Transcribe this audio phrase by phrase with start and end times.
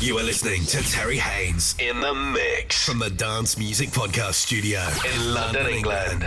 [0.00, 4.80] You are listening to Terry Haynes in the mix from the Dance Music Podcast Studio
[5.14, 6.22] in London, England.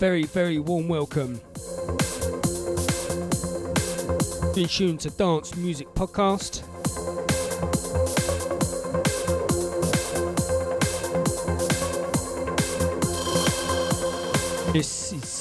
[0.00, 1.40] Very, very warm welcome.
[4.56, 6.64] In tune to Dance Music Podcast.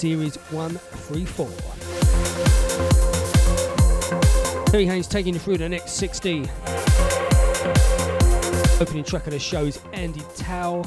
[0.01, 1.47] Series 134.
[4.71, 6.49] Terry Haynes taking you through the next 60.
[8.81, 10.81] Opening track of the show is Andy Tao.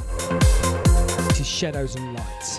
[1.29, 2.59] This is Shadows and Lights.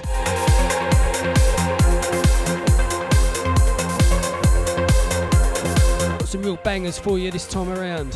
[6.19, 8.13] Got some real bangers for you this time around.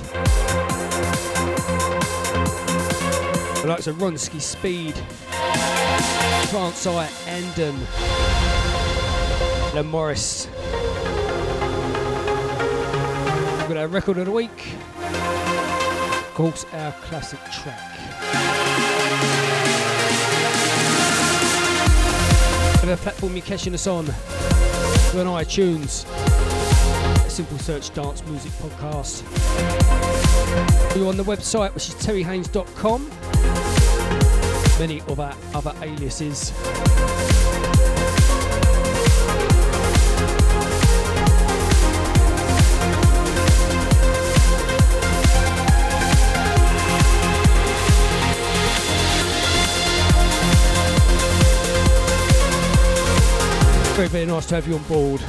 [3.57, 4.95] The likes of Ronski Speed,
[6.47, 7.87] Trance Eye, Andon, um,
[9.75, 10.47] Le Morris.
[13.57, 14.73] We've got our record of the week.
[14.97, 17.97] Of course, our classic track.
[22.79, 24.05] Whatever platform you're catching us on,
[25.13, 26.07] we're on iTunes.
[27.29, 29.23] Simple search Dance Music Podcast.
[30.95, 33.11] We're on the website, which is terryhaynes.com.
[34.79, 36.51] Many of our other aliases.
[53.95, 55.21] Very, very nice to have you on board.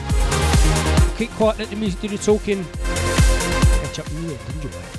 [1.19, 2.64] Keep quiet, let the music do the talking.
[3.83, 4.39] Catch up the end.
[4.62, 4.89] Enjoy.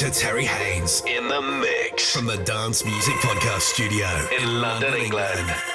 [0.00, 4.08] To Terry Haynes in the mix from the Dance Music Podcast Studio
[4.40, 5.46] in London, England.
[5.46, 5.69] terryhaynes.com.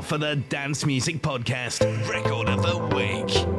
[0.00, 3.49] now for the Dance Music Podcast Record of the Week.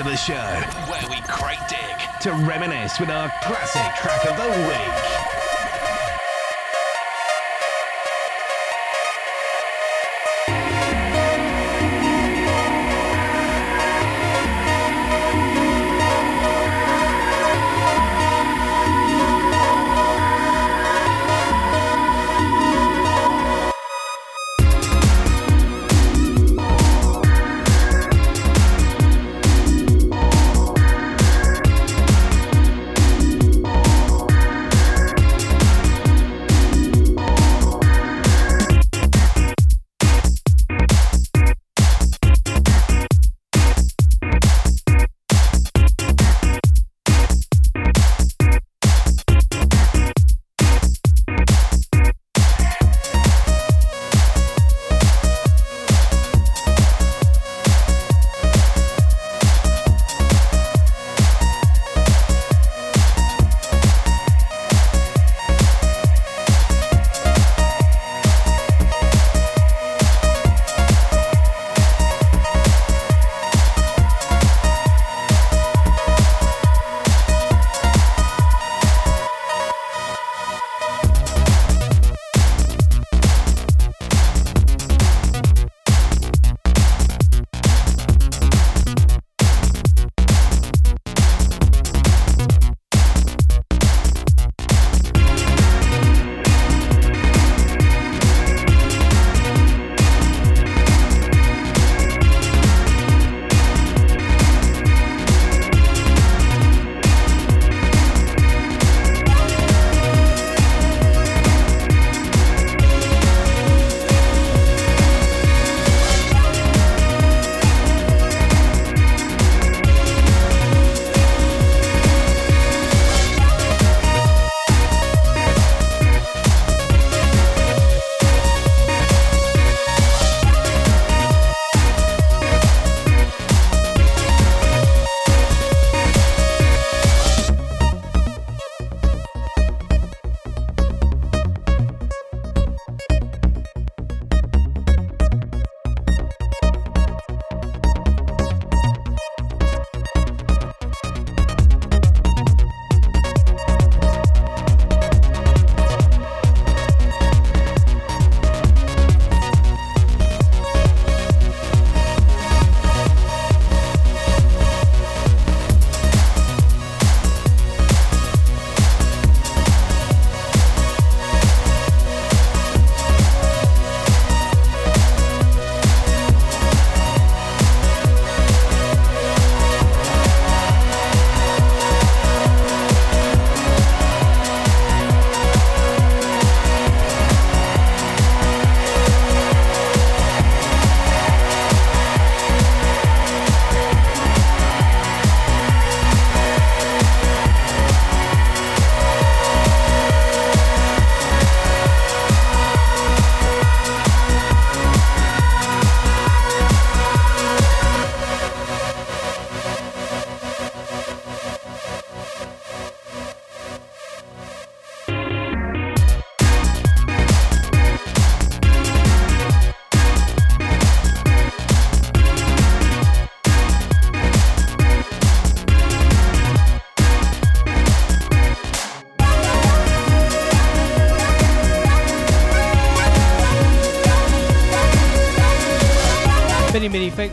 [0.00, 0.34] Of the show
[0.88, 5.19] where we crate dig to reminisce with our classic track of the week.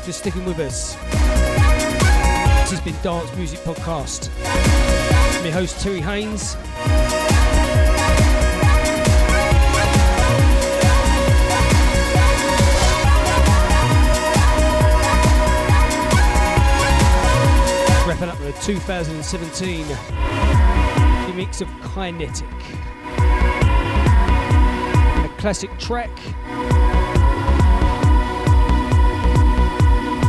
[0.07, 0.93] For sticking with us.
[0.93, 4.29] This has been Dance Music Podcast.
[5.37, 6.55] I'm your host Terry Haynes.
[18.07, 19.83] Wrapping up the 2017
[21.27, 22.47] remix of Kinetic.
[25.25, 26.17] A classic track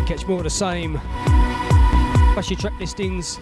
[0.09, 0.99] catch more of the same.
[2.33, 3.39] Plus your track listings,